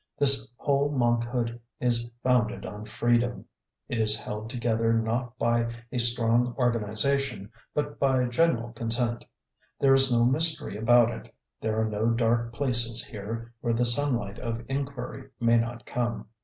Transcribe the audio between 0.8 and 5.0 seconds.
monkhood is founded on freedom. It is held together